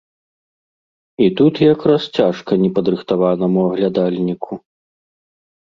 І 1.25 1.27
тут 1.41 1.53
якраз 1.73 2.01
цяжка 2.21 2.51
непадрыхтаванаму 2.63 3.59
аглядальніку. 3.73 4.53